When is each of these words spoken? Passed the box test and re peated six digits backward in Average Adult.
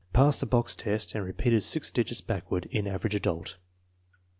Passed 0.13 0.39
the 0.39 0.47
box 0.47 0.73
test 0.73 1.13
and 1.13 1.23
re 1.23 1.31
peated 1.31 1.61
six 1.61 1.91
digits 1.91 2.21
backward 2.21 2.65
in 2.71 2.87
Average 2.87 3.13
Adult. 3.13 3.57